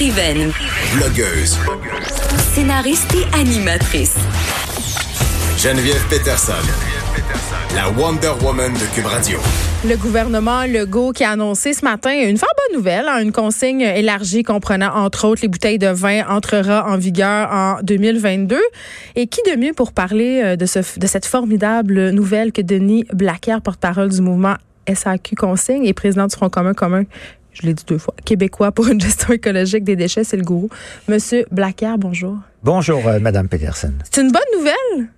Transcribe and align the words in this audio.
Écrivaine, 0.00 0.50
Blogueuse. 0.96 1.58
scénariste 2.54 3.14
et 3.14 3.38
animatrice. 3.38 4.16
Geneviève 5.58 6.02
Peterson. 6.08 6.54
La 7.74 7.90
Wonder 7.90 8.32
Woman 8.42 8.72
de 8.72 8.94
Cube 8.94 9.04
Radio. 9.04 9.38
Le 9.86 9.96
gouvernement 9.96 10.64
Legault 10.64 11.12
qui 11.12 11.22
a 11.22 11.32
annoncé 11.32 11.74
ce 11.74 11.84
matin 11.84 12.12
une 12.12 12.38
fort 12.38 12.48
bonne 12.56 12.78
nouvelle, 12.78 13.08
hein, 13.08 13.20
une 13.20 13.32
consigne 13.32 13.82
élargie 13.82 14.42
comprenant 14.42 14.90
entre 14.94 15.26
autres 15.28 15.42
les 15.42 15.48
bouteilles 15.48 15.78
de 15.78 15.88
vin 15.88 16.26
entrera 16.30 16.90
en 16.90 16.96
vigueur 16.96 17.50
en 17.52 17.76
2022. 17.82 18.58
Et 19.16 19.26
qui 19.26 19.42
de 19.42 19.54
mieux 19.58 19.74
pour 19.74 19.92
parler 19.92 20.40
euh, 20.42 20.56
de, 20.56 20.64
ce, 20.64 20.78
de 20.98 21.06
cette 21.06 21.26
formidable 21.26 22.08
nouvelle 22.08 22.52
que 22.52 22.62
Denis 22.62 23.04
Blacker, 23.12 23.58
porte-parole 23.62 24.08
du 24.08 24.22
mouvement 24.22 24.54
SAQ 24.88 25.36
Consigne 25.36 25.84
et 25.84 25.92
président 25.92 26.26
du 26.26 26.34
Front 26.34 26.48
commun 26.48 26.72
commun, 26.72 27.04
je 27.60 27.66
l'ai 27.66 27.74
dit 27.74 27.84
deux 27.86 27.98
fois, 27.98 28.14
québécois 28.24 28.72
pour 28.72 28.88
une 28.88 29.00
gestion 29.00 29.32
écologique 29.32 29.84
des 29.84 29.96
déchets, 29.96 30.24
c'est 30.24 30.36
le 30.36 30.44
gourou. 30.44 30.68
Monsieur 31.08 31.44
Blacker, 31.50 31.96
bonjour. 31.98 32.38
Bonjour, 32.62 33.06
euh, 33.06 33.18
Madame 33.20 33.48
Peterson. 33.48 33.92
C'est 34.10 34.20
une 34.20 34.32
bonne 34.32 34.42
nouvelle? 34.58 35.08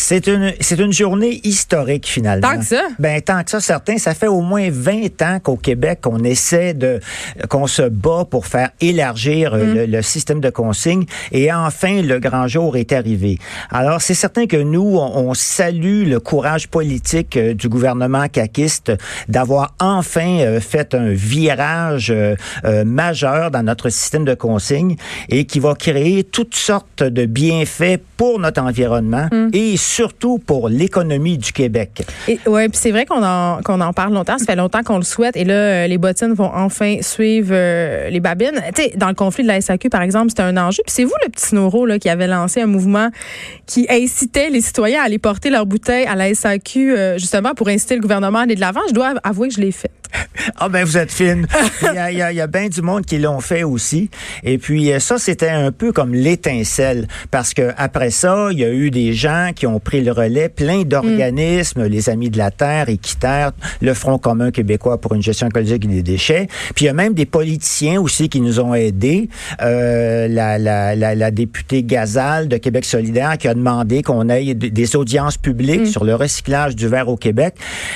C'est 0.00 0.28
une, 0.28 0.52
c'est 0.60 0.78
une 0.78 0.92
journée 0.92 1.40
historique, 1.42 2.06
finalement. 2.06 2.48
Tant 2.48 2.58
que 2.60 2.64
ça? 2.64 2.82
Ben, 3.00 3.20
tant 3.20 3.42
que 3.42 3.50
ça, 3.50 3.60
certains. 3.60 3.98
Ça 3.98 4.14
fait 4.14 4.28
au 4.28 4.42
moins 4.42 4.68
20 4.70 5.22
ans 5.22 5.40
qu'au 5.40 5.56
Québec, 5.56 6.02
on 6.06 6.22
essaie 6.22 6.72
de, 6.72 7.00
qu'on 7.48 7.66
se 7.66 7.82
bat 7.82 8.24
pour 8.24 8.46
faire 8.46 8.70
élargir 8.80 9.54
euh, 9.54 9.58
Mm. 9.64 9.74
le, 9.74 9.86
le 9.86 10.02
système 10.02 10.40
de 10.40 10.50
consignes. 10.50 11.04
Et 11.32 11.52
enfin, 11.52 12.00
le 12.00 12.20
grand 12.20 12.46
jour 12.46 12.76
est 12.76 12.92
arrivé. 12.92 13.38
Alors, 13.70 14.00
c'est 14.00 14.14
certain 14.14 14.46
que 14.46 14.56
nous, 14.56 14.96
on, 14.98 15.30
on 15.30 15.34
salue 15.34 16.08
le 16.08 16.20
courage 16.20 16.68
politique 16.68 17.36
euh, 17.36 17.54
du 17.54 17.68
gouvernement 17.68 18.28
caquiste 18.28 18.92
d'avoir 19.28 19.74
enfin 19.80 20.38
euh, 20.38 20.60
fait 20.60 20.94
un 20.94 21.10
virage 21.10 22.14
majeur 22.84 23.50
dans 23.50 23.64
notre 23.64 23.88
système 23.88 24.24
de 24.24 24.34
consignes 24.34 24.94
et 25.28 25.44
qui 25.44 25.58
va 25.58 25.74
créer 25.74 26.22
toutes 26.22 26.54
sortes 26.54 26.86
de 27.04 27.26
bienfaits 27.26 28.00
pour 28.16 28.38
notre 28.38 28.60
environnement 28.62 29.28
et 29.52 29.76
surtout 29.76 30.38
pour 30.38 30.68
l'économie 30.68 31.38
du 31.38 31.52
Québec. 31.52 32.02
Ouais, 32.46 32.68
puis 32.68 32.78
c'est 32.78 32.90
vrai 32.90 33.06
qu'on 33.06 33.22
en, 33.22 33.60
qu'on 33.62 33.80
en 33.80 33.92
parle 33.92 34.12
longtemps. 34.14 34.38
Ça 34.38 34.44
fait 34.44 34.56
longtemps 34.56 34.82
qu'on 34.82 34.98
le 34.98 35.04
souhaite. 35.04 35.36
Et 35.36 35.44
là, 35.44 35.54
euh, 35.54 35.86
les 35.86 35.98
bottines 35.98 36.32
vont 36.32 36.50
enfin 36.52 36.96
suivre 37.00 37.50
euh, 37.52 38.10
les 38.10 38.20
babines. 38.20 38.60
Tu 38.74 38.82
sais, 38.82 38.92
dans 38.96 39.08
le 39.08 39.14
conflit 39.14 39.42
de 39.42 39.48
la 39.48 39.60
SAQ, 39.60 39.88
par 39.90 40.02
exemple, 40.02 40.30
c'était 40.30 40.42
un 40.42 40.56
enjeu. 40.56 40.82
Puis 40.86 40.94
c'est 40.94 41.04
vous, 41.04 41.14
le 41.24 41.30
petit 41.30 41.54
Noro, 41.54 41.86
là, 41.86 41.98
qui 41.98 42.08
avait 42.08 42.26
lancé 42.26 42.60
un 42.60 42.66
mouvement 42.66 43.10
qui 43.66 43.86
incitait 43.90 44.50
les 44.50 44.60
citoyens 44.60 45.02
à 45.02 45.04
aller 45.04 45.18
porter 45.18 45.50
leurs 45.50 45.66
bouteilles 45.66 46.06
à 46.06 46.16
la 46.16 46.32
SAQ, 46.34 46.96
euh, 46.96 47.18
justement, 47.18 47.54
pour 47.54 47.68
inciter 47.68 47.94
le 47.94 48.00
gouvernement 48.00 48.40
à 48.40 48.42
aller 48.42 48.54
de 48.54 48.60
l'avant. 48.60 48.80
Je 48.88 48.94
dois 48.94 49.14
avouer 49.22 49.48
que 49.48 49.54
je 49.54 49.60
l'ai 49.60 49.72
fait. 49.72 49.90
Ah 50.56 50.68
ben 50.68 50.84
vous 50.84 50.96
êtes 50.96 51.12
fine. 51.12 51.46
Il 51.82 51.94
y 51.94 51.98
a, 51.98 52.10
il 52.10 52.18
y 52.18 52.22
a- 52.22 52.32
il 52.32 52.36
y 52.36 52.40
a 52.40 52.46
bien 52.46 52.68
du 52.68 52.82
monde 52.82 53.04
qui 53.04 53.18
l'ont 53.18 53.40
fait 53.40 53.62
aussi. 53.64 54.10
Et 54.44 54.58
puis 54.58 54.92
euh, 54.92 54.98
ça, 55.00 55.18
c'était 55.18 55.48
un 55.50 55.72
peu 55.72 55.92
comme 55.92 56.14
l'étincelle. 56.14 57.06
Parce 57.30 57.54
que 57.54 57.72
après 57.76 58.10
ça, 58.10 58.48
il 58.50 58.58
y 58.58 58.64
a 58.64 58.70
eu 58.70 58.90
des 58.90 59.12
gens 59.12 59.50
qui 59.54 59.66
ont 59.66 59.80
pris 59.80 60.00
le 60.02 60.12
relais, 60.12 60.48
plein 60.48 60.82
d'organismes, 60.82 61.84
les 61.86 62.08
Amis 62.10 62.30
de 62.30 62.38
la 62.38 62.50
Terre, 62.50 62.88
Équiterre, 62.88 63.52
le 63.80 63.94
Front 63.94 64.18
commun 64.18 64.50
québécois 64.50 65.00
pour 65.00 65.14
une 65.14 65.22
gestion 65.22 65.48
écologique 65.48 65.86
des 65.88 66.02
déchets. 66.02 66.48
Puis 66.74 66.84
il 66.84 66.86
y 66.86 66.90
a 66.90 66.94
même 66.94 67.14
des 67.14 67.26
politiciens 67.26 68.00
aussi 68.00 68.28
qui 68.28 68.40
nous 68.40 68.60
ont 68.60 68.74
aidés. 68.74 69.28
Euh, 69.62 70.28
la, 70.28 70.58
la, 70.58 70.94
la, 70.94 71.14
la 71.14 71.30
députée 71.30 71.82
Gazal 71.82 72.48
de 72.48 72.56
Québec 72.56 72.84
solidaire 72.84 73.36
qui 73.38 73.48
a 73.48 73.54
demandé 73.54 74.02
qu'on 74.02 74.28
ait 74.28 74.54
des 74.54 74.96
audiences 74.96 75.36
publiques 75.36 75.86
sur 75.86 76.04
le 76.04 76.14
recyclage 76.14 76.76
du 76.76 76.88
verre 76.88 77.08
au 77.08 77.16
Québec. 77.16 77.54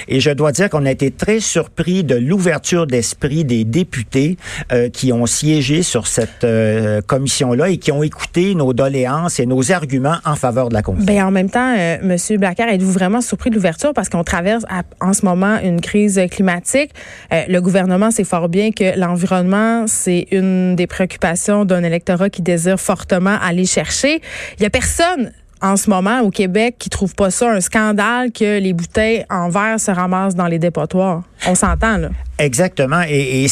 Et 0.08 0.20
je 0.20 0.30
dois 0.30 0.52
dire 0.52 0.68
qu'on 0.70 0.86
a 0.86 0.90
été 0.90 1.10
très 1.10 1.40
surpris 1.40 2.01
de 2.02 2.14
l'ouverture 2.14 2.86
d'esprit 2.86 3.44
des 3.44 3.64
députés 3.64 4.36
euh, 4.72 4.88
qui 4.88 5.12
ont 5.12 5.26
siégé 5.26 5.82
sur 5.82 6.06
cette 6.06 6.44
euh, 6.44 7.00
commission-là 7.02 7.68
et 7.70 7.78
qui 7.78 7.92
ont 7.92 8.02
écouté 8.02 8.54
nos 8.54 8.72
doléances 8.72 9.40
et 9.40 9.46
nos 9.46 9.72
arguments 9.72 10.16
en 10.24 10.36
faveur 10.36 10.68
de 10.68 10.74
la 10.74 10.82
confiance. 10.82 11.06
Ben 11.06 11.22
en 11.24 11.30
même 11.30 11.50
temps, 11.50 11.74
euh, 11.76 11.96
Monsieur 12.02 12.38
Blacker, 12.38 12.64
êtes-vous 12.68 12.92
vraiment 12.92 13.20
surpris 13.20 13.50
de 13.50 13.54
l'ouverture? 13.54 13.92
Parce 13.94 14.08
qu'on 14.08 14.24
traverse 14.24 14.64
en 15.00 15.12
ce 15.12 15.24
moment 15.24 15.58
une 15.62 15.80
crise 15.80 16.20
climatique. 16.30 16.90
Euh, 17.32 17.42
le 17.48 17.60
gouvernement 17.60 18.10
sait 18.10 18.24
fort 18.24 18.48
bien 18.48 18.70
que 18.70 18.98
l'environnement 18.98 19.86
c'est 19.86 20.26
une 20.30 20.76
des 20.76 20.86
préoccupations 20.86 21.64
d'un 21.64 21.82
électorat 21.82 22.30
qui 22.30 22.42
désire 22.42 22.80
fortement 22.80 23.36
aller 23.42 23.66
chercher. 23.66 24.20
Il 24.58 24.62
y 24.62 24.66
a 24.66 24.70
personne 24.70 25.32
en 25.62 25.76
ce 25.76 25.88
moment 25.88 26.20
au 26.20 26.30
Québec 26.30 26.76
qui 26.78 26.90
trouve 26.90 27.14
pas 27.14 27.30
ça 27.30 27.50
un 27.50 27.60
scandale 27.60 28.32
que 28.32 28.58
les 28.58 28.72
bouteilles 28.72 29.24
en 29.30 29.48
verre 29.48 29.78
se 29.80 29.90
ramassent 29.90 30.34
dans 30.34 30.46
les 30.48 30.58
dépotoirs. 30.58 31.22
On 31.46 31.54
s'entend 31.54 31.96
là. 31.96 32.08
Exactement. 32.38 33.02
Et, 33.08 33.46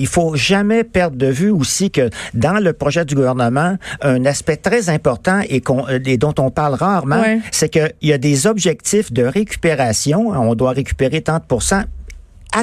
il 0.00 0.06
faut 0.06 0.34
jamais 0.36 0.84
perdre 0.84 1.16
de 1.16 1.26
vue 1.26 1.50
aussi 1.50 1.90
que 1.90 2.10
dans 2.34 2.58
le 2.62 2.72
projet 2.72 3.04
du 3.04 3.14
gouvernement, 3.14 3.76
un 4.02 4.24
aspect 4.24 4.56
très 4.56 4.88
important 4.88 5.40
et, 5.48 5.62
euh, 5.68 5.98
et 6.04 6.16
dont 6.16 6.34
on 6.38 6.50
parle 6.50 6.74
rarement, 6.74 7.20
Ouais. 7.20 7.40
c'est 7.52 7.68
qu'il 7.68 7.92
y 8.02 8.12
a 8.12 8.18
des 8.18 8.46
objectifs 8.46 9.12
de 9.12 9.22
récupération. 9.24 10.28
On 10.28 10.54
doit 10.54 10.72
récupérer 10.72 11.20
tant 11.22 11.38
de 11.38 11.44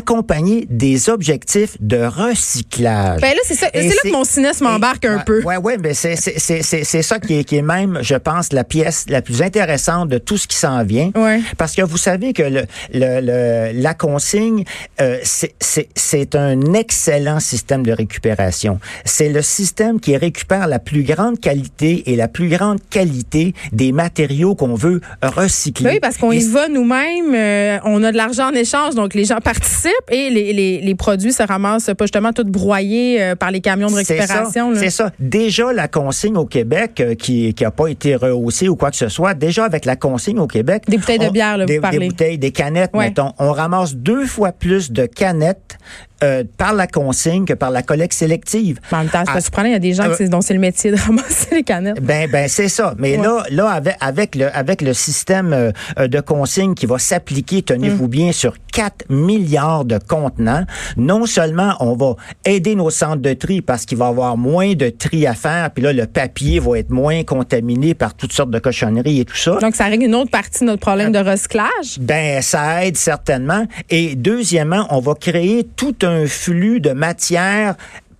pourcents 0.01 0.15
accompagnés 0.15 0.65
des 0.69 1.09
objectifs 1.09 1.77
de 1.79 1.97
recyclage. 2.05 3.21
Ben 3.21 3.33
là 3.33 3.41
c'est 3.45 3.55
ça, 3.55 3.67
Et 3.73 3.81
c'est 3.89 3.95
là 3.95 4.01
que 4.03 4.11
mon 4.11 4.23
cynisme 4.23 4.65
m'embarque 4.65 5.05
un 5.05 5.17
ouais, 5.17 5.23
peu. 5.25 5.43
Ouais, 5.43 5.57
ouais, 5.57 5.77
mais 5.77 5.93
c'est 5.93 6.15
c'est 6.15 6.39
c'est 6.39 6.61
c'est 6.61 6.83
c'est 6.83 7.01
ça 7.01 7.19
qui 7.19 7.39
est 7.39 7.43
qui 7.43 7.57
est 7.57 7.61
même, 7.61 7.99
je 8.01 8.15
pense, 8.15 8.53
la 8.53 8.63
pièce 8.63 9.05
la 9.09 9.21
plus 9.21 9.41
intéressante 9.41 10.09
de 10.09 10.17
tout 10.17 10.37
ce 10.37 10.47
qui 10.47 10.55
s'en 10.57 10.83
vient. 10.83 11.11
Ouais. 11.15 11.41
Parce 11.57 11.75
que 11.75 11.81
vous 11.81 11.97
savez 11.97 12.33
que 12.33 12.43
le, 12.43 12.65
le, 12.93 13.21
le- 13.21 13.81
la 13.81 13.93
consigne, 13.93 14.63
euh, 15.01 15.17
c'est- 15.23 15.55
c'est 15.59 15.89
c'est 15.95 16.35
un 16.35 16.73
excellent 16.73 17.39
système 17.39 17.83
de 17.85 17.91
récupération. 17.91 18.79
C'est 19.05 19.29
le 19.29 19.41
système 19.41 19.99
qui 19.99 20.15
récupère 20.17 20.67
la 20.67 20.79
plus 20.79 21.03
grande 21.03 21.39
qualité 21.39 22.03
et 22.11 22.15
la 22.15 22.27
plus 22.27 22.49
grande 22.49 22.79
qualité 22.89 23.53
des 23.71 23.91
matériaux 23.91 24.55
qu'on 24.55 24.75
veut 24.75 25.01
recycler. 25.21 25.89
Oui, 25.91 25.99
parce 25.99 26.17
qu'on 26.17 26.31
y 26.31 26.43
va 26.47 26.67
nous-mêmes, 26.67 27.33
euh, 27.35 27.77
on 27.83 28.03
a 28.03 28.11
de 28.11 28.17
l'argent 28.17 28.49
en 28.49 28.53
échange, 28.53 28.95
donc 28.95 29.13
les 29.13 29.25
gens 29.25 29.37
participent 29.43 29.84
et 30.09 30.29
les, 30.29 30.53
les, 30.53 30.81
les 30.81 30.95
produits 30.95 31.33
se 31.33 31.43
ramassent 31.43 31.91
pas 31.97 32.05
justement 32.05 32.33
tout 32.33 32.43
broyés 32.45 33.21
euh, 33.21 33.35
par 33.35 33.51
les 33.51 33.61
camions 33.61 33.89
de 33.89 33.95
récupération. 33.95 34.73
C'est 34.75 34.89
ça. 34.89 35.11
Déjà, 35.19 35.73
la 35.73 35.87
consigne 35.87 36.37
au 36.37 36.45
Québec, 36.45 36.99
euh, 36.99 37.15
qui 37.15 37.53
n'a 37.59 37.71
pas 37.71 37.87
été 37.87 38.15
rehaussée 38.15 38.67
ou 38.69 38.75
quoi 38.75 38.91
que 38.91 38.97
ce 38.97 39.09
soit, 39.09 39.33
déjà 39.33 39.65
avec 39.65 39.85
la 39.85 39.95
consigne 39.95 40.39
au 40.39 40.47
Québec. 40.47 40.83
Des 40.87 40.97
bouteilles 40.97 41.19
de 41.19 41.29
bière, 41.29 41.57
là, 41.57 41.65
vous 41.65 41.73
des, 41.73 41.79
parlez. 41.79 41.99
Des 41.99 42.07
bouteilles, 42.07 42.37
des 42.37 42.51
canettes, 42.51 42.91
Ouais. 42.93 43.05
mettons. 43.07 43.31
On 43.39 43.51
ramasse 43.51 43.95
deux 43.95 44.25
fois 44.25 44.51
plus 44.51 44.91
de 44.91 45.05
canettes 45.05 45.77
euh, 46.25 46.43
par 46.57 46.73
la 46.73 46.87
consigne 46.87 47.45
que 47.45 47.53
par 47.53 47.69
la 47.71 47.83
collecte 47.83 48.13
sélective. 48.13 48.79
En 48.91 48.97
même 48.99 49.09
temps, 49.09 49.23
c'est 49.25 49.33
pas 49.33 49.41
surprenant, 49.41 49.67
il 49.69 49.73
y 49.73 49.75
a 49.75 49.79
des 49.79 49.93
gens 49.93 50.05
euh, 50.09 50.27
dont 50.27 50.41
c'est 50.41 50.53
le 50.53 50.59
métier 50.59 50.91
de 50.91 50.97
ramasser 51.05 51.55
les 51.55 51.63
canettes. 51.63 52.01
Ben, 52.01 52.29
ben 52.29 52.47
c'est 52.47 52.69
ça. 52.69 52.95
Mais 52.97 53.17
Ouais. 53.17 53.23
là, 53.23 53.43
là 53.51 53.69
avec, 53.69 53.95
avec, 54.01 54.35
le, 54.35 54.55
avec 54.55 54.81
le 54.81 54.93
système 54.93 55.53
euh, 55.53 56.07
de 56.07 56.19
consigne 56.19 56.73
qui 56.73 56.85
va 56.85 56.97
s'appliquer, 56.97 57.61
tenez-vous 57.61 58.07
bien, 58.07 58.31
sur 58.31 58.55
4 58.73 59.05
milliards 59.09 59.85
de 59.85 59.97
contenants, 59.99 60.65
non 60.97 61.25
seulement 61.25 61.75
on 61.79 61.95
va 61.95 62.15
aider 62.45 62.75
nos 62.75 62.89
centres 62.89 63.21
de 63.21 63.33
tri 63.33 63.61
parce 63.61 63.85
qu'il 63.85 63.97
va 63.97 64.07
y 64.07 64.09
avoir 64.09 64.35
moins 64.37 64.73
de 64.73 64.89
tri 64.89 65.27
à 65.27 65.33
faire, 65.33 65.69
puis 65.71 65.83
là, 65.83 65.93
le 65.93 66.07
papier 66.07 66.59
va 66.59 66.79
être 66.79 66.89
moins 66.89 67.23
contaminé 67.23 67.93
par 67.93 68.15
toutes 68.15 68.33
sortes 68.33 68.51
de 68.51 68.59
cochonneries 68.59 69.21
et 69.21 69.25
tout 69.25 69.35
ça. 69.37 69.57
Donc, 69.61 69.75
ça 69.75 69.85
règle 69.85 70.05
une 70.05 70.15
autre 70.15 70.31
partie 70.31 70.61
de 70.61 70.65
notre 70.65 70.81
problème 70.81 71.11
de 71.11 71.19
recyclage? 71.19 71.99
Ben, 71.99 72.41
ça 72.41 72.85
aide 72.85 72.97
certainement. 72.97 73.65
Et 73.89 74.15
deuxièmement, 74.15 74.87
on 74.89 74.99
va 74.99 75.13
créer 75.13 75.63
tout 75.75 75.95
un 76.03 76.14
flux 76.27 76.79
de 76.79 76.91
matières 76.91 77.75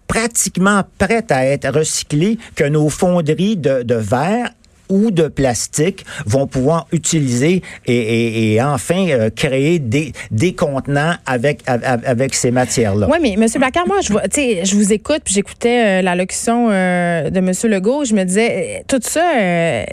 pratiquement 0.08 0.84
prêtes 0.98 1.32
à 1.32 1.46
être 1.46 1.70
recyclées 1.70 2.38
que 2.56 2.64
nos 2.64 2.90
fonderies 2.90 3.58
de, 3.58 3.84
de 3.84 3.96
verre 3.96 4.50
ou 4.90 5.10
de 5.10 5.28
plastique 5.28 6.06
vont 6.28 6.46
pouvoir 6.46 6.88
utiliser 6.92 7.64
et, 7.88 8.60
enfin 8.62 9.08
euh, 9.10 9.30
créer 9.36 9.80
des, 9.80 10.14
des 10.30 10.54
contenants 10.54 11.16
avec, 11.26 11.64
avec, 11.66 12.36
ces 12.36 12.52
matières-là. 12.52 13.08
Oui, 13.12 13.18
mais 13.20 13.34
M. 13.34 13.48
Blacker, 13.56 13.88
moi, 13.88 14.02
je, 14.02 14.12
vois- 14.12 14.22
je 14.32 14.76
vous 14.76 14.94
écoute, 14.94 15.22
puis 15.26 15.34
j'écoutais 15.34 15.86
euh, 15.86 16.02
l'allocution 16.04 16.70
euh, 16.70 17.30
de 17.30 17.40
M. 17.40 17.52
Legault. 17.64 18.06
Je 18.06 18.14
me 18.14 18.24
disais, 18.26 18.80
euh, 18.80 18.84
tout 18.88 19.00
ça, 19.02 19.28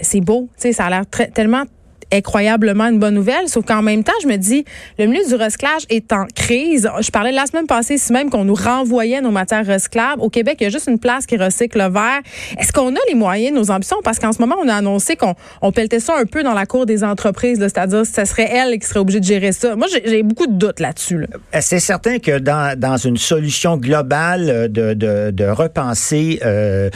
c'est 0.02 0.20
beau. 0.20 0.50
Ça 0.58 0.84
a 0.84 0.90
l'air 0.90 1.04
tellement 1.32 1.64
incroyablement 2.12 2.84
une 2.86 2.98
bonne 2.98 3.14
nouvelle. 3.14 3.48
Sauf 3.48 3.64
qu'en 3.64 3.82
même 3.82 4.04
temps, 4.04 4.12
je 4.22 4.28
me 4.28 4.36
dis, 4.36 4.64
le 4.98 5.06
milieu 5.06 5.26
du 5.26 5.34
recyclage 5.34 5.82
est 5.88 6.12
en 6.12 6.26
crise. 6.34 6.88
Je 7.00 7.10
parlais 7.10 7.32
la 7.32 7.46
semaine 7.46 7.66
passée 7.66 7.94
ici 7.94 8.12
même 8.12 8.30
qu'on 8.30 8.44
nous 8.44 8.54
renvoyait 8.54 9.20
nos 9.20 9.30
matières 9.30 9.66
recyclables. 9.66 10.20
Au 10.22 10.28
Québec, 10.28 10.56
il 10.60 10.64
y 10.64 10.66
a 10.66 10.70
juste 10.70 10.88
une 10.88 10.98
place 10.98 11.26
qui 11.26 11.36
recycle 11.36 11.78
le 11.78 11.88
verre. 11.90 12.20
Est-ce 12.58 12.72
qu'on 12.72 12.94
a 12.94 12.98
les 13.08 13.14
moyens 13.14 13.54
nos 13.54 13.70
ambitions? 13.70 13.98
Parce 14.04 14.18
qu'en 14.18 14.32
ce 14.32 14.40
moment, 14.40 14.56
on 14.62 14.68
a 14.68 14.74
annoncé 14.74 15.16
qu'on 15.16 15.34
on 15.62 15.72
pelletait 15.72 16.00
ça 16.00 16.14
un 16.18 16.24
peu 16.24 16.42
dans 16.42 16.54
la 16.54 16.66
cour 16.66 16.86
des 16.86 17.04
entreprises, 17.04 17.58
c'est-à-dire 17.58 18.04
ce 18.04 18.24
serait 18.24 18.50
elle 18.52 18.78
qui 18.78 18.86
serait 18.86 19.00
obligée 19.00 19.20
de 19.20 19.24
gérer 19.24 19.52
ça. 19.52 19.76
Moi, 19.76 19.86
j'ai 20.04 20.22
beaucoup 20.22 20.46
de 20.46 20.52
doutes 20.54 20.80
là-dessus. 20.80 21.18
là. 21.18 21.26
Euh, 21.54 21.58
C'est 21.60 21.80
certain 21.80 22.18
que 22.18 22.38
dans, 22.38 22.78
dans 22.78 22.96
une 22.96 23.16
solution 23.16 23.76
globale 23.76 24.48
euh, 24.48 24.68
de, 24.68 24.94
de, 24.94 25.30
de 25.30 25.44
repenser 25.44 26.40
euh, 26.44 26.90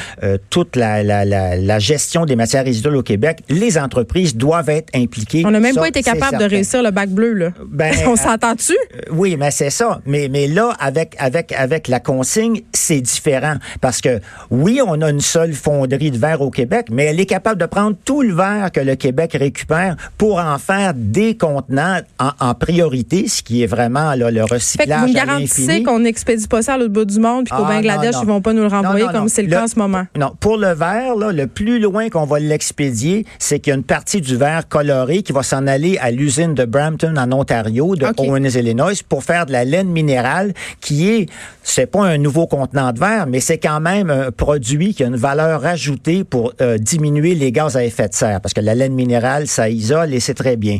toute 0.50 0.76
la, 0.76 1.02
la, 1.02 1.24
la, 1.24 1.56
la 1.56 1.78
gestion 1.78 2.26
des 2.26 2.36
matières 2.36 2.64
résiduelles 2.64 2.96
au 2.96 3.02
Québec, 3.02 3.38
les 3.48 3.78
entreprises 3.78 4.36
doivent 4.36 4.70
être 4.70 4.90
On 5.44 5.50
n'a 5.50 5.60
même 5.60 5.74
Ça, 5.74 5.80
pas 5.80 5.88
été 5.88 6.02
capable 6.02 6.38
de 6.38 6.44
réussir 6.44 6.82
le 6.82 6.90
bac 6.90 7.08
bleu. 7.10 7.32
Là. 7.34 7.50
Ben, 7.68 7.94
on 8.06 8.16
s'entend-tu? 8.16 8.72
Euh, 8.72 9.00
Oui, 9.12 9.36
mais 9.38 9.50
c'est 9.50 9.70
ça. 9.70 10.00
Mais, 10.06 10.28
mais 10.30 10.46
là, 10.48 10.72
avec, 10.80 11.14
avec, 11.18 11.52
avec 11.52 11.88
la 11.88 12.00
consigne, 12.00 12.62
c'est 12.72 13.00
différent. 13.00 13.54
Parce 13.80 14.00
que 14.00 14.20
oui, 14.50 14.80
on 14.86 15.00
a 15.02 15.10
une 15.10 15.20
seule 15.20 15.52
fonderie 15.54 16.10
de 16.10 16.18
verre 16.18 16.40
au 16.42 16.50
Québec, 16.50 16.86
mais 16.90 17.04
elle 17.06 17.20
est 17.20 17.26
capable 17.26 17.60
de 17.60 17.66
prendre 17.66 17.96
tout 18.04 18.22
le 18.22 18.34
verre 18.34 18.70
que 18.72 18.80
le 18.80 18.96
Québec 18.96 19.36
récupère 19.38 19.96
pour 20.18 20.38
en 20.38 20.58
faire 20.58 20.92
des 20.94 21.36
contenants 21.36 22.00
en, 22.18 22.30
en 22.40 22.54
priorité, 22.54 23.28
ce 23.28 23.42
qui 23.42 23.62
est 23.62 23.66
vraiment 23.66 24.14
là, 24.14 24.30
le 24.30 24.40
Fait 24.42 24.46
que 24.48 24.54
recyclage 24.54 25.00
vous 25.00 25.08
me 25.08 25.12
garantissez 25.14 25.82
qu'on 25.82 26.00
n'expédie 26.00 26.48
pas 26.48 26.62
ça 26.62 26.74
à 26.74 26.78
l'autre 26.78 26.92
bout 26.92 27.04
du 27.04 27.18
monde, 27.20 27.44
puis 27.46 27.56
qu'au 27.56 27.64
Ah, 27.66 27.74
Bangladesh, 27.74 28.12
non, 28.14 28.18
non. 28.18 28.22
ils 28.22 28.28
vont 28.28 28.40
pas 28.40 28.52
nous 28.52 28.62
le 28.62 28.68
renvoyer 28.68 29.06
Non, 29.06 29.12
comme 29.12 29.28
c'est 29.28 29.42
le, 29.42 29.48
Le- 29.48 29.54
cas 29.56 29.64
en 29.64 29.68
ce 29.68 29.78
moment. 29.78 30.04
Non, 30.16 30.32
pour 30.40 30.56
le 30.56 30.72
verre, 30.74 31.14
là, 31.16 31.32
le 31.32 31.46
plus 31.46 31.78
loin 31.78 32.08
qu'on 32.08 32.24
va 32.24 32.38
l'expédier, 32.38 33.24
c'est 33.38 33.58
qu'il 33.60 33.70
y 33.70 33.74
a 33.74 33.76
une 33.76 33.84
partie 33.84 34.20
du 34.20 34.36
verre 34.36 34.68
coloré 34.68 34.95
qui 35.04 35.32
va 35.32 35.42
s'en 35.42 35.66
aller 35.66 35.98
à 35.98 36.10
l'usine 36.10 36.54
de 36.54 36.64
Brampton 36.64 37.14
en 37.16 37.30
Ontario, 37.32 37.96
de 37.96 38.06
OK. 38.06 38.14
Owens, 38.20 38.54
Illinois, 38.56 38.92
pour 39.08 39.22
faire 39.24 39.46
de 39.46 39.52
la 39.52 39.64
laine 39.64 39.88
minérale, 39.88 40.54
qui 40.80 41.08
est, 41.10 41.26
c'est 41.62 41.86
pas 41.86 42.04
un 42.04 42.18
nouveau 42.18 42.46
contenant 42.46 42.92
de 42.92 42.98
verre, 42.98 43.26
mais 43.26 43.40
c'est 43.40 43.58
quand 43.58 43.80
même 43.80 44.10
un 44.10 44.30
produit 44.30 44.94
qui 44.94 45.04
a 45.04 45.06
une 45.06 45.16
valeur 45.16 45.66
ajoutée 45.66 46.24
pour 46.24 46.52
euh, 46.60 46.78
diminuer 46.78 47.34
les 47.34 47.52
gaz 47.52 47.76
à 47.76 47.84
effet 47.84 48.08
de 48.08 48.14
serre, 48.14 48.40
parce 48.40 48.54
que 48.54 48.60
la 48.60 48.74
laine 48.74 48.94
minérale, 48.94 49.46
ça 49.46 49.68
isole 49.68 50.14
et 50.14 50.20
c'est 50.20 50.34
très 50.34 50.56
bien. 50.56 50.78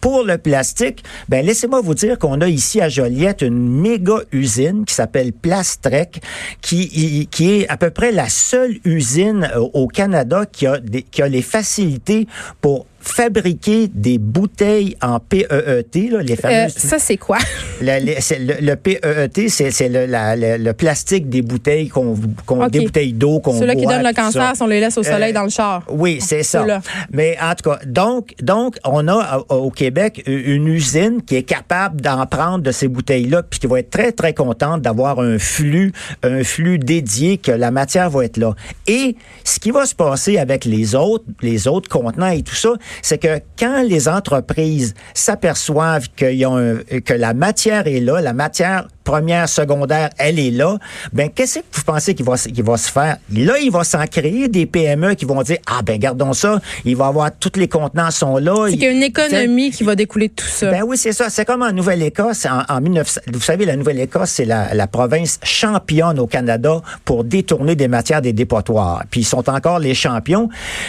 Pour 0.00 0.24
le 0.24 0.38
plastique, 0.38 1.02
ben 1.28 1.44
laissez-moi 1.44 1.80
vous 1.80 1.94
dire 1.94 2.18
qu'on 2.18 2.40
a 2.40 2.48
ici 2.48 2.80
à 2.80 2.88
Joliette 2.88 3.42
une 3.42 3.80
méga 3.80 4.16
usine 4.32 4.84
qui 4.84 4.94
s'appelle 4.94 5.32
Plastrec, 5.32 6.20
qui, 6.60 7.28
qui 7.30 7.52
est 7.60 7.68
à 7.68 7.76
peu 7.76 7.90
près 7.90 8.12
la 8.12 8.28
seule 8.28 8.76
usine 8.84 9.48
euh, 9.54 9.60
au 9.72 9.86
Canada 9.86 10.44
qui 10.50 10.66
a, 10.66 10.78
des- 10.78 11.02
qui 11.02 11.22
a 11.22 11.28
les 11.28 11.42
facilités 11.42 12.26
pour 12.60 12.86
fabriquer 13.04 13.88
des 13.88 14.18
bouteilles 14.18 14.96
en 15.02 15.20
PEET, 15.20 16.08
là, 16.10 16.22
les 16.22 16.32
Euh, 16.32 16.36
fameuses 16.36 16.72
ça, 16.74 16.98
c'est 16.98 17.16
quoi? 17.18 17.38
Le, 17.84 18.04
le- 18.06 18.14
c'est 18.20 18.38
le- 18.38 18.56
le 18.60 18.76
PEET, 18.76 19.48
c'est 19.48 19.88
le, 19.88 20.06
la- 20.06 20.36
le- 20.36 20.56
le 20.62 20.72
plastique 20.72 21.28
des 21.28 21.42
bouteilles 21.42 21.88
qu'on, 21.88 22.14
OK. 22.14 22.70
des 22.70 22.80
bouteilles 22.80 23.12
d'eau 23.12 23.40
qu'on 23.40 23.58
Ceux-là 23.58 23.74
qui 23.74 23.86
donnent 23.86 24.02
le 24.06 24.12
cancer, 24.14 24.52
si 24.56 24.62
on 24.62 24.66
les 24.66 24.80
laisse 24.80 24.96
au 24.98 25.02
soleil 25.02 25.30
Euh, 25.30 25.34
dans 25.34 25.42
le 25.44 25.50
char. 25.50 25.82
Oui, 25.90 26.18
c'est 26.20 26.42
ça. 26.42 26.64
Mais 27.12 27.36
en 27.42 27.54
tout 27.54 27.70
cas, 27.70 27.78
donc, 27.86 28.34
donc, 28.42 28.76
on 28.84 29.06
a 29.08 29.44
au 29.48 29.70
Québec 29.70 30.22
une 30.26 30.68
usine 30.68 31.20
qui 31.22 31.36
est 31.36 31.42
capable 31.42 32.00
d'en 32.00 32.24
prendre 32.26 32.58
de 32.64 32.70
ces 32.72 32.88
bouteilles-là, 32.88 33.42
puis 33.42 33.60
qui 33.60 33.66
va 33.66 33.80
être 33.80 33.90
très, 33.90 34.12
très 34.12 34.32
contente 34.32 34.82
d'avoir 34.82 35.18
un 35.20 35.38
flux, 35.38 35.92
un 36.22 36.42
flux 36.44 36.78
dédié 36.78 37.36
que 37.38 37.50
la 37.52 37.70
matière 37.70 38.08
va 38.10 38.24
être 38.24 38.36
là. 38.36 38.54
Et 38.86 39.16
ce 39.44 39.58
qui 39.60 39.70
va 39.70 39.84
se 39.86 39.94
passer 39.94 40.38
avec 40.38 40.64
les 40.64 40.94
autres, 40.94 41.24
les 41.42 41.68
autres 41.68 41.88
contenants 41.88 42.30
et 42.30 42.42
tout 42.42 42.54
ça, 42.54 42.70
c'est 43.02 43.18
que 43.18 43.40
quand 43.58 43.82
les 43.82 44.08
entreprises 44.08 44.94
s'aperçoivent 45.14 46.08
que 46.16 47.12
la 47.14 47.34
matière 47.34 47.73
est 47.82 48.00
là, 48.00 48.20
la 48.20 48.32
matière 48.32 48.88
première, 49.04 49.48
secondaire, 49.48 50.10
elle 50.18 50.38
est 50.38 50.50
là, 50.50 50.78
ben 51.12 51.28
qu'est-ce 51.28 51.58
que 51.60 51.64
vous 51.72 51.82
pensez 51.84 52.14
qu'il 52.14 52.24
va, 52.26 52.36
se- 52.36 52.48
qu'il 52.48 52.64
va 52.64 52.76
se 52.76 52.90
faire? 52.90 53.18
Là, 53.32 53.58
il 53.58 53.70
va 53.70 53.84
s'en 53.84 54.04
créer 54.06 54.48
des 54.48 54.66
PME 54.66 55.14
qui 55.14 55.24
vont 55.24 55.42
dire, 55.42 55.58
ah 55.66 55.82
ben 55.82 55.98
gardons 55.98 56.32
ça, 56.32 56.60
il 56.84 56.96
va 56.96 57.06
avoir, 57.06 57.30
tous 57.38 57.52
les 57.56 57.68
contenants 57.68 58.10
sont 58.10 58.38
là. 58.38 58.54
C'est 58.66 58.72
Il- 58.72 58.78
qu'il 58.78 58.84
y 58.84 58.86
a 58.88 58.92
une 58.92 59.02
économie 59.02 59.70
qui 59.70 59.84
va 59.84 59.94
découler 59.94 60.28
de 60.28 60.34
tout 60.34 60.46
ça. 60.46 60.70
ben 60.70 60.82
oui, 60.86 60.96
c'est 60.96 61.12
ça. 61.12 61.28
C'est 61.30 61.44
comme 61.44 61.62
en 61.62 61.72
Nouvelle-Écosse. 61.72 62.46
En, 62.46 62.62
en 62.74 62.80
1900, 62.80 63.20
vous 63.32 63.40
savez, 63.40 63.64
la 63.66 63.76
Nouvelle-Écosse, 63.76 64.30
c'est 64.30 64.44
la, 64.44 64.74
la 64.74 64.86
province 64.86 65.38
championne 65.42 66.18
au 66.18 66.26
Canada 66.26 66.80
pour 67.04 67.24
détourner 67.24 67.74
des 67.76 67.88
matières 67.88 68.22
des 68.22 68.32
dépotoirs. 68.32 69.04
Puis 69.10 69.20
ils 69.20 69.24
sont 69.24 69.48
encore 69.50 69.78
les 69.78 69.94
champions. 69.94 70.48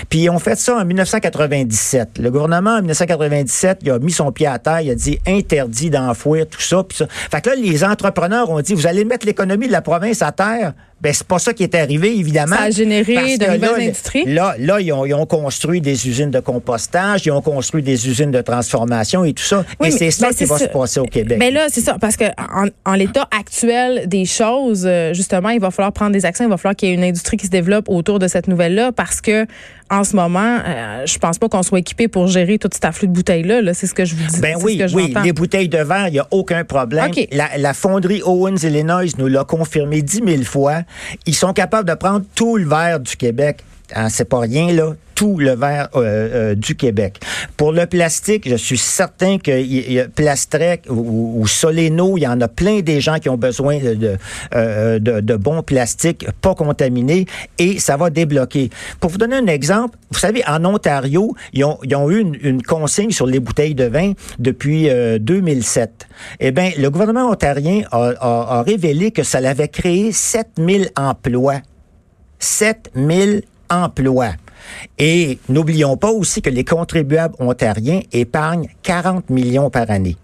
Puis 0.09 0.19
ils 0.19 0.29
ont 0.29 0.39
fait 0.39 0.56
ça 0.57 0.77
en 0.77 0.85
1997. 0.85 2.19
Le 2.19 2.31
gouvernement, 2.31 2.71
en 2.71 2.79
1997, 2.81 3.79
il 3.83 3.91
a 3.91 4.00
mis 4.00 4.11
son 4.11 4.31
pied 4.31 4.47
à 4.47 4.59
terre. 4.59 4.81
Il 4.81 4.91
a 4.91 4.95
dit 4.95 5.19
interdit 5.27 5.89
d'enfouir 5.89 6.47
tout 6.47 6.61
ça. 6.61 6.83
Puis 6.83 6.97
ça. 6.97 7.07
Fait 7.09 7.41
que 7.41 7.50
là, 7.50 7.56
les 7.56 7.83
entrepreneurs 8.06 8.50
ont 8.50 8.60
dit, 8.62 8.74
vous 8.74 8.88
allez 8.88 9.06
mettre 9.06 9.25
l'économie 9.25 9.68
de 9.68 9.72
la 9.72 9.81
province 9.81 10.22
à 10.22 10.31
terre. 10.31 10.74
Ben, 11.06 11.13
c'est 11.13 11.28
pas 11.28 11.38
ça 11.38 11.54
qui 11.54 11.62
est 11.62 11.75
arrivé, 11.75 12.18
évidemment. 12.18 12.56
Ça 12.56 12.63
a 12.63 12.69
généré 12.72 13.38
de 13.38 13.46
nouvelles 13.46 13.62
là, 13.62 13.75
industries. 13.78 14.25
Là, 14.25 14.56
là 14.57 14.81
ils, 14.81 14.92
ont, 14.92 15.06
ils 15.06 15.13
ont 15.13 15.28
construit 15.28 15.80
des 15.80 16.07
usines 16.07 16.31
de 16.31 16.40
compostage, 16.40 17.28
ils 17.28 17.31
ont 17.31 17.44
construit 17.44 17.84
des 17.84 18.10
usines 18.10 18.31
de 18.31 18.42
transformation 18.42 19.24
et 19.24 19.34
tout 19.34 19.44
ça. 19.44 19.63
Oui, 19.80 19.90
et 19.90 19.92
mais- 19.92 19.98
c'est 20.00 20.10
ça 20.10 20.30
ben, 20.30 20.34
qui 20.34 20.46
va 20.46 20.57
ça. 20.57 20.66
se 20.66 20.72
passer 20.72 21.00
au 21.00 21.06
Québec. 21.06 21.38
Mais 21.40 21.52
là, 21.52 21.68
c'est 21.69 21.81
ça, 21.81 21.98
parce 22.02 22.18
que 22.18 22.25
en, 22.40 22.69
en 22.86 22.96
l'état 22.96 23.28
actuel 23.30 24.07
des 24.07 24.25
choses, 24.25 24.86
euh, 24.88 25.13
justement, 25.13 25.50
il 25.50 25.60
va 25.60 25.69
falloir 25.69 25.94
prendre 25.94 26.12
des 26.12 26.25
actions, 26.25 26.44
il 26.44 26.50
va 26.50 26.57
falloir 26.57 26.75
qu'il 26.75 26.90
y 26.90 26.92
ait 26.92 26.96
une 26.96 27.04
industrie 27.04 27.38
qui 27.38 27.46
se 27.46 27.52
développe 27.52 27.88
autour 27.88 28.18
de 28.18 28.28
cette 28.28 28.48
nouvelle-là, 28.48 28.92
parce 28.92 29.22
que 29.22 29.46
en 29.92 30.04
ce 30.04 30.16
moment, 30.16 30.57
euh, 30.66 31.06
je 31.06 31.19
pense 31.19 31.38
pas 31.38 31.48
qu'on 31.48 31.62
soit 31.62 31.78
équipé 31.78 32.07
pour 32.07 32.25
gérer 32.28 32.57
toute 32.57 32.74
cette 32.74 32.86
afflux 32.86 33.07
de 33.07 33.13
bouteilles-là. 33.13 33.62
Là, 33.62 33.75
c'est 33.75 33.86
ce 33.86 33.94
que 33.94 34.04
je 34.04 34.16
vous 34.16 34.25
dis. 34.25 34.42
Ben 34.42 34.56
oui, 34.63 34.74
ce 34.74 34.80
que 34.80 34.88
je 34.88 34.96
oui, 34.96 35.13
les 35.24 35.31
bouteilles 35.31 35.69
de 35.69 35.78
verre, 35.78 36.07
il 36.07 36.13
n'y 36.13 36.19
a 36.19 36.28
aucun 36.31 36.63
problème. 36.63 37.12
La, 37.31 37.50
la 37.57 37.74
fonderie 37.75 38.24
Owens 38.24 38.56
Illinois 38.63 39.06
nous 39.19 39.28
l'a 39.28 39.44
confirmé 39.44 40.02
dix 40.02 40.22
mille 40.22 40.46
fois. 40.46 40.81
Ils 41.25 41.36
sont 41.36 41.53
capables 41.53 41.88
de 41.88 41.95
prendre 41.95 42.25
tout 42.36 42.57
le 42.57 42.68
verre 42.68 43.00
du 43.00 43.15
Québec. 43.15 43.63
Hein, 43.94 44.09
c'est 44.09 44.25
pas 44.25 44.39
rien, 44.39 44.71
là. 44.74 44.94
Tout 45.15 45.38
le 45.39 45.51
verre 45.56 45.88
euh, 45.95 46.01
euh, 46.51 46.56
du 46.56 46.75
Québec. 46.75 47.19
Pour 47.57 47.71
le 47.71 47.85
plastique, 47.85 48.47
je 48.50 48.56
suis 48.56 48.77
certain 48.77 49.38
que 49.38 49.51
y- 49.62 50.00
a 50.00 50.09
Plastrec 50.09 50.83
ou, 50.89 51.39
ou 51.41 51.47
Soleno, 51.47 52.17
il 52.17 52.21
y 52.23 52.27
en 52.27 52.39
a 52.41 52.47
plein 52.50 52.81
des 52.81 53.00
gens 53.00 53.17
qui 53.19 53.29
ont 53.29 53.38
besoin 53.38 53.79
de, 53.79 53.94
de, 53.94 54.17
euh, 54.53 55.00
de, 55.00 55.21
de 55.21 55.35
bons 55.35 55.63
plastiques 55.63 56.27
pas 56.41 56.53
contaminés 56.53 57.25
et 57.57 57.79
ça 57.79 57.95
va 57.95 58.09
débloquer. 58.09 58.69
Pour 59.00 59.09
vous 59.09 59.17
donner 59.17 59.38
un 59.38 59.47
exemple, 59.47 59.97
vous 60.12 60.19
savez, 60.19 60.44
en 60.47 60.63
Ontario, 60.65 61.33
ils 61.53 61.63
ont, 61.63 61.79
ils 61.83 61.95
ont 61.95 62.09
eu 62.11 62.19
une, 62.19 62.38
une 62.44 62.61
consigne 62.61 63.11
sur 63.11 63.25
les 63.25 63.39
bouteilles 63.39 63.73
de 63.75 63.85
vin 63.85 64.11
depuis 64.38 64.89
euh, 64.89 65.18
2007. 65.18 66.07
Eh 66.41 66.51
bien, 66.51 66.71
le 66.77 66.89
gouvernement 66.89 67.29
ontarien 67.29 67.83
a, 67.91 68.09
a- 68.19 68.57
a 68.59 68.63
révélé 68.63 69.11
que 69.11 69.23
ça 69.23 69.39
l'avait 69.39 69.69
créé 69.69 70.11
7000 70.11 70.89
emplois. 70.97 71.61
7000 72.39 73.44
emplois. 73.69 74.31
Et 74.98 75.40
n'oublions 75.50 75.98
pas 75.98 76.10
aussi 76.12 76.42
que 76.42 76.50
les 76.50 76.64
contribuables 76.64 77.36
ontariens 77.40 78.02
épargnent 78.12 78.68
40 78.84 79.30
millions 79.30 79.69
par 79.69 79.90
année. 79.92 80.16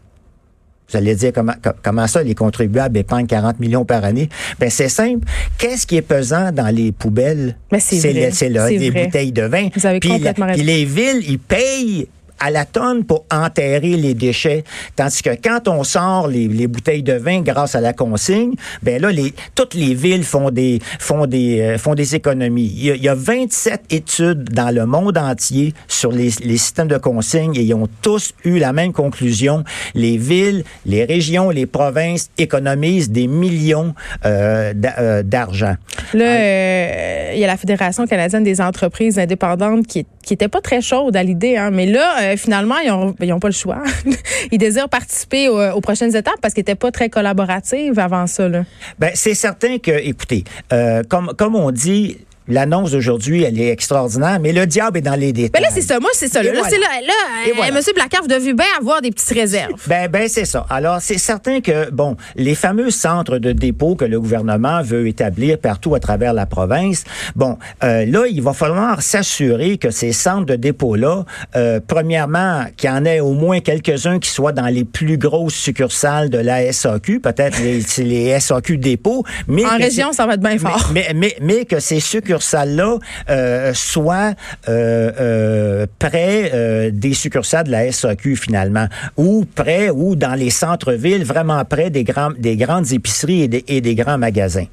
Vous 0.90 0.98
allez 0.98 1.16
dire 1.16 1.32
comment, 1.34 1.54
co- 1.64 1.70
comment 1.82 2.06
ça, 2.06 2.22
les 2.22 2.36
contribuables 2.36 2.98
épargnent 2.98 3.26
40 3.26 3.60
millions 3.62 3.86
par 3.86 4.04
année? 4.04 4.28
Ben, 4.60 4.70
c'est 4.70 4.90
simple. 4.90 5.26
Qu'est-ce 5.58 5.88
qui 5.88 5.96
est 5.96 6.02
pesant 6.02 6.52
dans 6.52 6.68
les 6.68 6.92
poubelles? 6.92 7.56
Mais 7.72 7.80
c'est 7.80 8.12
les 8.12 8.92
bouteilles 9.06 9.32
de 9.32 9.44
vin. 9.44 9.70
Vous 9.74 9.86
avez 9.86 10.00
Puis 10.02 10.10
la- 10.10 10.16
complètement 10.16 10.46
raison. 10.48 10.58
puis 10.58 10.66
les 10.68 10.84
villes, 10.84 11.24
ils 11.30 11.40
payent 11.40 12.08
à 12.42 12.52
la 12.52 12.66
tonne 12.66 13.06
pour 13.06 13.26
enterrer 13.32 13.96
les 13.96 14.14
déchets. 14.14 14.64
Tandis 14.96 15.22
que 15.22 15.30
quand 15.42 15.68
on 15.68 15.84
sort 15.84 16.28
les, 16.28 16.48
les 16.48 16.68
bouteilles 16.68 17.04
de 17.04 17.14
vin 17.14 17.42
grâce 17.42 17.76
à 17.76 17.82
la 17.82 17.94
consigne, 17.94 18.54
ben 18.84 19.02
là, 19.02 19.12
les, 19.12 19.34
toutes 19.56 19.74
les 19.74 19.94
villes 19.94 20.24
font 20.24 20.50
des, 20.50 20.80
font 21.00 21.26
des, 21.26 21.62
euh, 21.62 21.78
font 21.78 21.96
des 21.96 22.16
économies. 22.16 22.72
Il 22.76 22.86
y, 22.86 22.92
a, 22.92 22.96
il 22.96 23.04
y 23.04 23.10
a 23.10 23.16
27 23.16 23.84
études 23.92 24.44
dans 24.50 24.74
le 24.74 24.86
monde 24.86 25.18
entier 25.18 25.74
sur 25.88 26.12
les, 26.12 26.32
les 26.44 26.58
systèmes 26.58 26.88
de 26.88 26.98
consigne 26.98 27.56
et 27.56 27.62
ils 27.62 27.74
ont 27.74 27.88
tous 28.02 28.34
eu 28.44 28.58
la 28.58 28.74
même 28.74 28.94
conclusion. 28.94 29.64
Les 29.94 30.18
villes, 30.18 30.64
les 30.86 31.06
régions, 31.06 31.50
les 31.50 31.66
provinces 31.66 32.30
économisent 32.38 33.12
des 33.12 33.28
millions 33.28 33.94
euh, 34.26 34.74
euh, 34.98 35.24
d'argent. 35.24 35.76
Là, 36.14 36.26
euh, 36.26 37.32
il 37.34 37.40
y 37.40 37.44
a 37.44 37.48
la 37.48 37.58
Fédération 37.58 38.06
canadienne 38.06 38.44
des 38.44 38.62
entreprises 38.62 39.20
indépendantes 39.20 39.88
qui, 39.88 40.06
qui 40.24 40.34
était 40.34 40.48
pas 40.48 40.62
très 40.62 40.82
chaude 40.82 41.16
à 41.16 41.24
l'idée, 41.24 41.58
hein, 41.58 41.72
mais 41.72 41.86
là, 41.86 42.31
euh, 42.32 42.38
finalement, 42.38 42.78
ils 42.80 42.92
ont, 42.92 43.16
ils 43.22 43.34
ont 43.34 43.40
pas 43.40 43.50
le 43.50 43.54
choix. 43.54 43.84
ils 44.52 44.58
désirent 44.58 44.90
participer 44.90 45.48
aux, 45.48 45.60
aux 45.60 45.82
prochaines 45.82 46.16
étapes 46.16 46.40
parce 46.42 46.54
qu'ils 46.54 46.62
étaient 46.62 46.76
pas 46.76 46.92
très 46.92 47.10
collaboratifs 47.10 47.98
avant 47.98 48.28
ça. 48.28 48.48
Là. 48.48 48.64
Ben, 49.00 49.12
c'est 49.14 49.34
certain 49.34 49.78
que, 49.78 49.92
écoutez, 49.92 50.44
euh, 50.74 51.04
comme, 51.08 51.34
comme 51.38 51.56
on 51.56 51.72
dit, 51.72 52.18
L'annonce 52.48 52.92
d'aujourd'hui, 52.92 53.44
elle 53.44 53.60
est 53.60 53.70
extraordinaire, 53.70 54.40
mais 54.42 54.52
le 54.52 54.66
diable 54.66 54.98
est 54.98 55.02
dans 55.02 55.16
les 55.16 55.32
détails. 55.32 55.62
Ben 55.62 55.68
là, 55.68 55.74
c'est 55.74 55.82
ça. 55.82 56.00
Moi, 56.00 56.10
c'est 56.14 56.28
ça. 56.28 56.42
Et 56.42 56.48
Là, 56.48 56.54
voilà. 56.54 56.70
c'est 56.70 56.80
là, 56.80 56.88
là, 57.06 57.14
Et 57.48 57.52
euh, 57.52 57.54
voilà. 57.56 57.72
Monsieur 57.72 57.94
Blacard, 57.94 58.22
vous 58.24 58.28
devez 58.28 58.54
bien 58.54 58.66
avoir 58.80 59.02
des 59.02 59.12
petites 59.12 59.30
réserves. 59.30 59.74
Ben, 59.88 60.10
ben 60.10 60.28
c'est 60.28 60.46
ça. 60.46 60.66
Alors, 60.70 61.02
c'est 61.02 61.18
certain 61.20 61.62
que, 61.62 61.90
bon, 61.92 62.18
les 62.36 62.56
fameux 62.56 62.90
centres 62.90 63.38
de 63.38 63.52
dépôt 63.52 63.96
que 63.96 64.06
le 64.06 64.20
gouvernement 64.20 64.82
veut 64.82 65.08
établir 65.08 65.60
partout 65.60 65.94
à 65.96 66.00
travers 66.00 66.34
la 66.34 66.46
province, 66.46 67.04
bon, 67.36 67.58
euh, 67.84 68.06
là, 68.06 68.26
il 68.30 68.42
va 68.42 68.54
falloir 68.54 69.02
s'assurer 69.02 69.78
que 69.78 69.92
ces 69.92 70.12
centres 70.12 70.46
de 70.48 70.56
dépôt-là, 70.56 71.26
euh, 71.56 71.80
premièrement, 71.86 72.66
qu'il 72.76 72.90
y 72.90 72.94
en 72.94 73.06
ait 73.06 73.20
au 73.20 73.34
moins 73.34 73.60
quelques-uns 73.60 74.20
qui 74.20 74.30
soient 74.30 74.52
dans 74.52 74.68
les 74.68 74.84
plus 74.84 75.18
grosses 75.18 75.54
succursales 75.54 76.30
de 76.30 76.40
la 76.40 76.72
SAQ, 76.74 77.20
peut-être 77.20 77.60
les, 77.60 77.82
les 78.04 78.40
SAQ 78.40 78.78
dépôts, 78.78 79.24
mais 79.48 79.64
En 79.66 79.78
région, 79.78 80.12
ça 80.12 80.26
va 80.26 80.34
être 80.34 80.42
bien 80.42 80.58
fort. 80.58 80.90
mais, 80.94 81.08
mais, 81.16 81.36
mais 81.42 81.66
que 81.66 81.80
ces 81.80 82.00
succursales-là 82.32 82.98
euh, 83.30 83.74
soient 83.74 84.34
euh, 84.70 85.12
euh, 85.20 85.86
près 86.00 86.52
euh, 86.54 86.90
des 86.94 87.14
succursales 87.14 87.66
de 87.66 87.72
la 87.72 87.92
SAQ 87.92 88.36
finalement, 88.36 88.88
ou 89.18 89.46
près 89.56 89.90
ou 89.90 90.16
dans 90.16 90.36
les 90.36 90.50
centres-villes, 90.50 91.24
vraiment 91.26 91.64
près 91.66 91.90
des, 91.90 92.04
grands, 92.04 92.32
des 92.38 92.56
grandes 92.56 92.92
épiceries 92.92 93.42
et 93.44 93.48
des, 93.48 93.64
et 93.68 93.82
des 93.82 93.96
grands 93.96 94.18
magasins. 94.18 94.66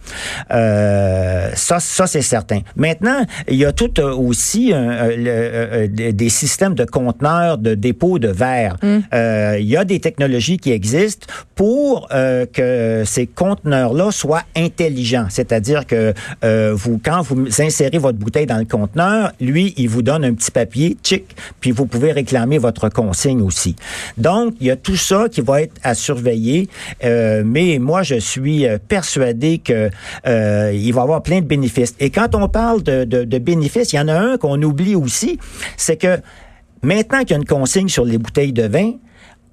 Euh, 0.50 1.50
ça, 1.54 1.80
ça 1.80 2.06
c'est 2.06 2.22
certain. 2.22 2.60
Maintenant, 2.76 3.24
il 3.48 3.56
y 3.56 3.64
a 3.64 3.72
tout 3.72 3.92
euh, 4.00 4.12
aussi 4.14 4.72
euh, 4.72 5.16
le- 5.16 5.28
euh, 5.28 5.86
euh, 5.98 6.12
des 6.12 6.28
systèmes 6.28 6.74
de 6.74 6.84
conteneurs 6.84 7.58
de 7.58 7.74
dépôt 7.74 8.18
de 8.18 8.28
verre. 8.28 8.76
Euh, 8.84 9.56
il 9.58 9.66
y 9.66 9.76
a 9.76 9.84
des 9.84 10.00
technologies 10.00 10.58
qui 10.58 10.72
existent 10.72 11.26
pour 11.54 12.08
euh, 12.12 12.46
que 12.46 13.02
ces 13.04 13.26
conteneurs-là 13.26 14.10
soient 14.12 14.42
intelligents. 14.56 15.26
C'est-à-dire 15.28 15.86
que 15.86 16.12
euh, 16.44 16.72
vous, 16.74 17.00
quand 17.04 17.22
vous 17.22 17.47
insérez 17.58 17.98
votre 17.98 18.18
bouteille 18.18 18.46
dans 18.46 18.58
le 18.58 18.64
conteneur, 18.64 19.32
lui, 19.40 19.74
il 19.76 19.88
vous 19.88 20.02
donne 20.02 20.24
un 20.24 20.34
petit 20.34 20.50
papier, 20.50 20.96
tchic, 21.02 21.24
puis 21.60 21.70
vous 21.70 21.86
pouvez 21.86 22.12
réclamer 22.12 22.58
votre 22.58 22.88
consigne 22.88 23.42
aussi. 23.42 23.76
Donc, 24.16 24.54
il 24.60 24.66
y 24.66 24.70
a 24.70 24.76
tout 24.76 24.96
ça 24.96 25.28
qui 25.30 25.40
va 25.40 25.62
être 25.62 25.74
à 25.82 25.94
surveiller. 25.94 26.68
Euh, 27.04 27.42
mais 27.44 27.78
moi, 27.78 28.02
je 28.02 28.16
suis 28.16 28.66
euh, 28.66 28.78
persuadé 28.78 29.58
que 29.58 29.90
euh, 30.26 30.72
il 30.74 30.92
va 30.92 31.00
y 31.00 31.04
avoir 31.04 31.22
plein 31.22 31.40
de 31.40 31.46
bénéfices. 31.46 31.94
Et 32.00 32.10
quand 32.10 32.34
on 32.34 32.48
parle 32.48 32.82
de, 32.82 33.04
de, 33.04 33.24
de 33.24 33.38
bénéfices, 33.38 33.92
il 33.92 33.96
y 33.96 34.00
en 34.00 34.08
a 34.08 34.18
un 34.18 34.38
qu'on 34.38 34.60
oublie 34.62 34.94
aussi, 34.94 35.38
c'est 35.76 35.96
que 35.96 36.18
maintenant 36.82 37.20
qu'il 37.20 37.30
y 37.30 37.34
a 37.34 37.36
une 37.36 37.44
consigne 37.44 37.88
sur 37.88 38.04
les 38.04 38.18
bouteilles 38.18 38.52
de 38.52 38.66
vin, 38.66 38.92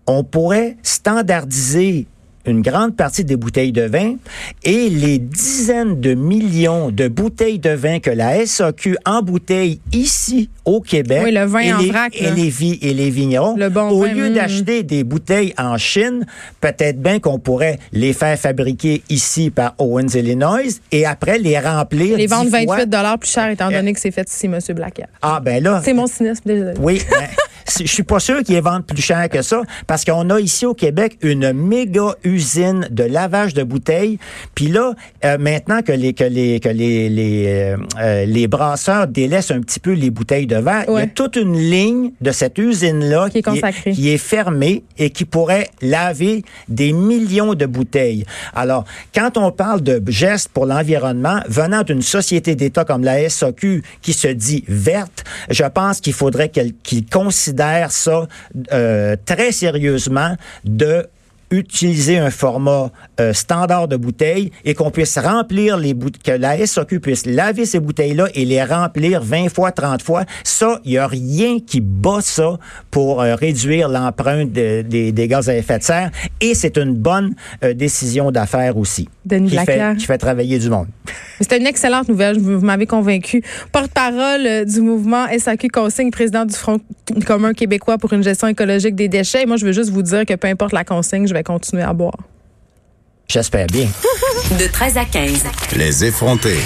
on 0.07 0.23
pourrait 0.23 0.77
standardiser 0.83 2.07
une 2.45 2.61
grande 2.61 2.95
partie 2.95 3.23
des 3.23 3.35
bouteilles 3.35 3.71
de 3.71 3.83
vin 3.83 4.15
et 4.63 4.89
les 4.89 5.19
dizaines 5.19 5.99
de 5.99 6.13
millions 6.13 6.91
de 6.91 7.07
bouteilles 7.07 7.59
de 7.59 7.69
vin 7.71 7.99
que 7.99 8.09
la 8.09 8.45
SAQ 8.45 8.97
embouteille 9.05 9.79
ici 9.93 10.49
au 10.65 10.81
Québec 10.81 11.21
Oui, 11.23 11.31
le 11.31 11.45
vin 11.45 11.59
et, 11.59 11.73
en 11.73 11.77
les, 11.79 11.87
vrac, 11.89 12.15
et 12.19 12.31
les 12.31 12.49
vi- 12.49 12.79
et 12.81 12.93
les 12.93 13.09
vignerons, 13.09 13.55
Le 13.55 13.69
bon 13.69 13.89
au 13.89 14.01
vin, 14.01 14.13
lieu 14.13 14.29
mm. 14.29 14.33
d'acheter 14.33 14.83
des 14.83 15.03
bouteilles 15.03 15.53
en 15.57 15.77
Chine, 15.77 16.25
peut-être 16.61 16.99
bien 17.01 17.19
qu'on 17.19 17.39
pourrait 17.39 17.79
les 17.91 18.13
faire 18.13 18.37
fabriquer 18.37 19.01
ici 19.09 19.49
par 19.49 19.75
Owens 19.77 20.07
Illinois 20.15 20.61
et 20.91 21.05
après 21.05 21.37
les 21.39 21.59
remplir 21.59 22.17
Les 22.17 22.27
ventes 22.27 22.49
10 22.49 22.65
fois. 22.65 22.77
28 22.85 23.17
plus 23.19 23.29
cher 23.29 23.49
étant 23.49 23.69
donné 23.71 23.93
que 23.93 23.99
c'est 23.99 24.11
fait 24.11 24.29
ici, 24.29 24.47
Monsieur 24.47 24.73
Blacard. 24.73 25.07
Ah 25.21 25.39
ben 25.43 25.63
là, 25.63 25.81
C'est 25.83 25.93
mon 25.93 26.07
cynisme, 26.07 26.41
désolé. 26.45 26.73
oui, 26.79 27.01
ben, 27.09 27.27
je 27.67 27.85
suis 27.85 28.03
pas 28.03 28.19
sûr 28.19 28.43
qu'ils 28.43 28.61
vendent 28.61 28.85
plus 28.85 29.01
cher 29.01 29.27
que 29.29 29.41
ça 29.41 29.61
parce 29.87 30.05
qu'on 30.05 30.29
a 30.29 30.39
ici 30.39 30.65
au 30.65 30.73
Québec 30.73 31.17
une 31.21 31.51
méga 31.53 32.15
usine 32.23 32.87
de 32.91 33.03
lavage 33.03 33.53
de 33.53 33.63
bouteilles. 33.63 34.19
Puis 34.53 34.67
là, 34.67 34.93
euh, 35.23 35.37
maintenant 35.37 35.81
que 35.81 35.91
les 35.91 36.13
que 36.13 36.23
les 36.23 36.59
que 36.59 36.69
les 36.69 37.09
les, 37.09 37.45
euh, 37.47 37.77
euh, 37.99 38.25
les 38.25 38.47
brasseurs 38.47 39.07
délaissent 39.07 39.51
un 39.51 39.61
petit 39.61 39.79
peu 39.79 39.93
les 39.93 40.11
bouteilles 40.11 40.47
de 40.47 40.57
verre, 40.57 40.85
il 40.87 40.93
y 40.93 40.97
a 40.97 41.07
toute 41.07 41.35
une 41.35 41.57
ligne 41.57 42.11
de 42.21 42.31
cette 42.31 42.57
usine 42.57 43.03
là 43.03 43.29
Qui 43.29 43.39
est 43.39 43.41
consacrée. 43.41 43.91
qui 43.91 44.09
est 44.09 44.17
fermée 44.17 44.83
et 44.97 45.09
qui 45.09 45.25
pourrait 45.25 45.67
laver 45.81 46.43
des 46.69 46.93
millions 46.93 47.55
de 47.55 47.65
bouteilles. 47.65 48.25
Alors, 48.53 48.85
quand 49.13 49.37
on 49.37 49.51
parle 49.51 49.81
de 49.81 50.01
gestes 50.07 50.49
pour 50.49 50.65
l'environnement 50.65 51.39
venant 51.47 51.81
d'une 51.83 52.01
société 52.01 52.55
d'État 52.55 52.85
comme 52.85 53.03
la 53.03 53.27
SAQ 53.27 53.83
qui 54.01 54.13
se 54.13 54.27
dit 54.27 54.63
verte, 54.67 55.23
je 55.49 55.63
pense 55.63 55.99
qu'il 55.99 56.13
faudrait 56.13 56.49
qu'elle 56.49 56.73
qu'il 56.83 57.05
considère 57.05 57.54
ça 57.89 58.27
euh, 58.71 59.15
très 59.25 59.51
sérieusement 59.51 60.35
de 60.63 61.07
utiliser 61.51 62.17
un 62.17 62.31
format 62.31 62.89
euh, 63.19 63.31
standard 63.31 63.87
de 63.87 63.95
bouteille 63.95 64.51
et 64.65 64.73
qu'on 64.73 64.89
puisse 64.89 65.17
remplir 65.19 65.77
les 65.77 65.93
bouteilles, 65.93 66.21
que 66.37 66.41
la 66.41 66.65
SAQ 66.65 66.99
puisse 66.99 67.25
laver 67.27 67.65
ces 67.67 67.79
bouteilles-là 67.79 68.27
et 68.33 68.45
les 68.45 68.63
remplir 68.63 69.21
20 69.21 69.49
fois, 69.49 69.71
30 69.71 70.01
fois. 70.01 70.25
Ça, 70.43 70.79
il 70.83 70.91
n'y 70.91 70.97
a 70.97 71.07
rien 71.07 71.59
qui 71.59 71.81
bat 71.81 72.19
ça 72.21 72.57
pour 72.89 73.21
euh, 73.21 73.35
réduire 73.35 73.89
l'empreinte 73.89 74.51
de- 74.51 74.81
des- 74.81 75.27
gaz 75.27 75.47
à 75.47 75.55
effet 75.55 75.77
de 75.77 75.83
serre 75.83 76.09
et 76.41 76.55
c'est 76.55 76.77
une 76.77 76.95
bonne 76.95 77.35
décision 77.75 78.31
d'affaires 78.31 78.75
aussi. 78.77 79.07
Denis 79.25 79.49
qui 79.49 79.57
fait, 79.57 79.65
Blaclair. 79.65 79.95
qui 79.95 80.05
fait 80.05 80.17
travailler 80.17 80.59
du 80.59 80.69
monde. 80.69 80.87
C'était 81.41 81.57
une 81.57 81.67
excellente 81.67 82.07
nouvelle. 82.07 82.39
Vous, 82.39 82.59
m'avez 82.65 82.85
convaincu. 82.85 83.43
Porte-parole 83.71 84.45
euh, 84.45 84.65
du 84.65 84.81
mouvement 84.81 85.25
SAQ 85.37 85.69
Consigne, 85.69 86.11
président 86.11 86.45
du 86.45 86.53
Front 86.53 86.79
commun 87.25 87.53
québécois 87.53 87.97
pour 87.97 88.13
une 88.13 88.23
gestion 88.23 88.47
écologique 88.47 88.95
des 88.95 89.07
déchets. 89.07 89.43
Et 89.43 89.45
moi, 89.45 89.57
je 89.57 89.65
veux 89.65 89.73
juste 89.73 89.89
vous 89.89 90.01
dire 90.01 90.25
que 90.25 90.35
peu 90.35 90.47
importe 90.47 90.73
la 90.73 90.83
consigne, 90.83 91.27
je 91.27 91.33
vais 91.33 91.43
continuer 91.43 91.83
à 91.83 91.93
boire. 91.93 92.17
J'espère 93.27 93.67
bien. 93.67 93.87
De 94.59 94.67
13 94.67 94.97
à 94.97 95.05
15. 95.05 95.43
Les 95.75 96.05
effrontés. 96.05 96.59